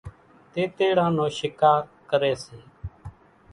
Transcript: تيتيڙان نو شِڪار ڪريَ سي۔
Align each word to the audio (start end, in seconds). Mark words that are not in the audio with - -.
تيتيڙان 0.51 1.11
نو 1.17 1.25
شِڪار 1.37 1.81
ڪريَ 2.09 2.33
سي۔ 2.45 2.57